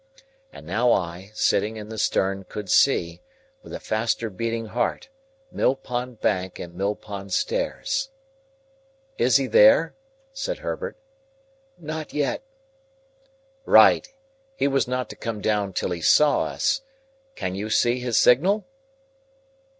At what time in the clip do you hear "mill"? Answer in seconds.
5.51-5.75, 6.73-6.95